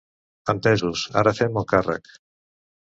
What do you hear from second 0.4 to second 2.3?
Entesos, ara fem el càrrec.